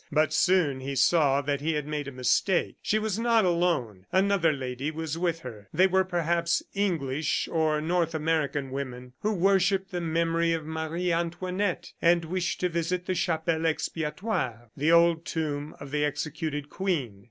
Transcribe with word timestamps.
But 0.11 0.33
soon 0.33 0.79
he 0.79 0.95
saw 0.95 1.41
that 1.41 1.61
he 1.61 1.73
had 1.73 1.85
made 1.85 2.07
a 2.07 2.11
mistake. 2.11 2.77
She 2.81 2.97
was 2.97 3.19
not 3.19 3.45
alone, 3.45 4.07
another 4.11 4.51
lady 4.51 4.89
was 4.89 5.15
with 5.15 5.41
her. 5.41 5.69
They 5.71 5.85
were 5.85 6.03
perhaps 6.03 6.63
English 6.73 7.47
or 7.51 7.79
North 7.81 8.15
American 8.15 8.71
women 8.71 9.13
who 9.19 9.31
worshipped 9.31 9.91
the 9.91 10.01
memory 10.01 10.53
of 10.53 10.65
Marie 10.65 11.11
Antoinette 11.11 11.93
and 12.01 12.25
wished 12.25 12.61
to 12.61 12.69
visit 12.69 13.05
the 13.05 13.13
Chapelle 13.13 13.65
Expiatoire, 13.67 14.71
the 14.75 14.91
old 14.91 15.23
tomb 15.23 15.75
of 15.79 15.91
the 15.91 16.03
executed 16.03 16.71
queen. 16.71 17.19